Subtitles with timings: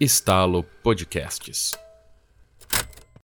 [0.00, 1.89] Estalo Podcasts.